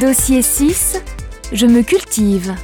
[0.00, 1.02] Dossier 6.
[1.52, 2.54] Je me cultive.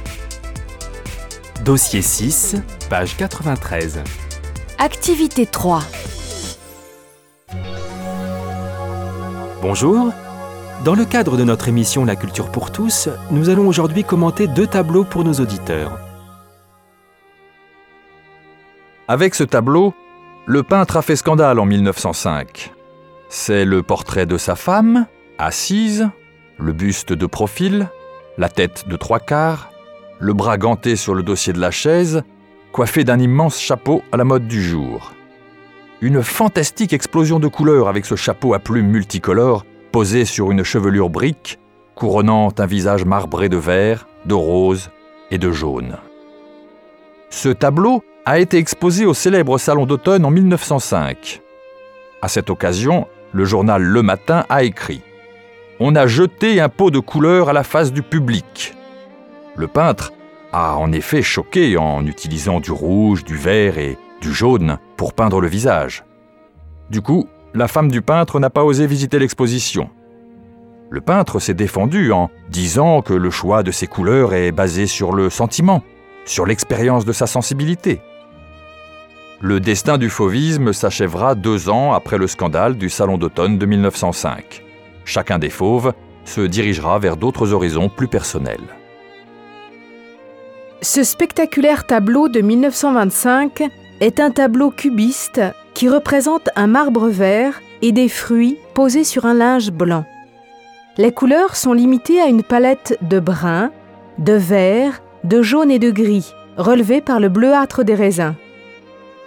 [1.65, 2.55] Dossier 6,
[2.89, 4.01] page 93.
[4.77, 5.81] Activité 3.
[9.61, 10.13] Bonjour.
[10.85, 14.67] Dans le cadre de notre émission La culture pour tous, nous allons aujourd'hui commenter deux
[14.67, 15.99] tableaux pour nos auditeurs.
[19.09, 19.93] Avec ce tableau,
[20.45, 22.71] le peintre a fait scandale en 1905.
[23.27, 25.05] C'est le portrait de sa femme,
[25.37, 26.09] assise,
[26.57, 27.89] le buste de profil,
[28.37, 29.71] la tête de trois quarts,
[30.19, 32.23] le bras ganté sur le dossier de la chaise,
[32.71, 35.13] coiffé d'un immense chapeau à la mode du jour.
[36.01, 41.09] Une fantastique explosion de couleurs avec ce chapeau à plumes multicolores posé sur une chevelure
[41.09, 41.57] brique,
[41.95, 44.89] couronnant un visage marbré de vert, de rose
[45.31, 45.97] et de jaune.
[47.29, 51.41] Ce tableau a été exposé au célèbre Salon d'automne en 1905.
[52.21, 55.01] À cette occasion, le journal Le Matin a écrit
[55.79, 58.73] On a jeté un pot de couleur à la face du public.
[59.57, 60.13] Le peintre
[60.53, 65.41] a en effet choqué en utilisant du rouge, du vert et du jaune pour peindre
[65.41, 66.05] le visage.
[66.89, 69.89] Du coup, la femme du peintre n'a pas osé visiter l'exposition.
[70.89, 75.11] Le peintre s'est défendu en disant que le choix de ses couleurs est basé sur
[75.11, 75.83] le sentiment,
[76.23, 77.99] sur l'expérience de sa sensibilité.
[79.41, 84.64] Le destin du fauvisme s'achèvera deux ans après le scandale du Salon d'automne de 1905.
[85.05, 85.93] Chacun des fauves
[86.25, 88.75] se dirigera vers d'autres horizons plus personnels.
[90.81, 93.63] Ce spectaculaire tableau de 1925
[94.01, 95.41] est un tableau cubiste
[95.73, 100.05] qui représente un marbre vert et des fruits posés sur un linge blanc.
[100.97, 103.71] Les couleurs sont limitées à une palette de brun,
[104.17, 108.35] de vert, de jaune et de gris, relevées par le bleuâtre des raisins.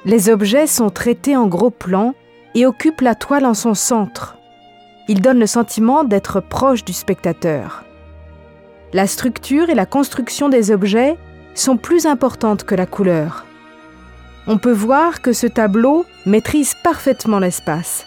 [0.05, 2.15] Les objets sont traités en gros plans
[2.55, 4.38] et occupent la toile en son centre.
[5.09, 7.85] Ils donnent le sentiment d'être proche du spectateur.
[8.93, 11.17] La structure et la construction des objets
[11.55, 13.45] sont plus importantes que la couleur.
[14.47, 18.07] On peut voir que ce tableau maîtrise parfaitement l'espace.